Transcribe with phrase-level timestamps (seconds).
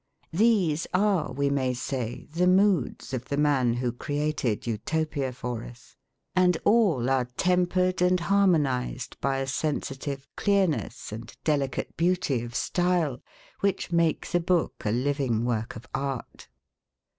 [0.33, 5.95] These are we may say, the moods of the man who created Otopia for us;
[6.37, 13.21] ^ all are vij tempered and harmonised by a sensitive clearness&delicatebeautyofstyle,
[13.61, 16.47] wbicb make tbe book a living work of art.